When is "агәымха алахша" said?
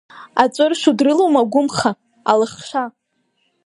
1.45-2.83